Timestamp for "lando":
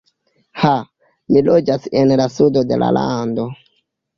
2.99-3.47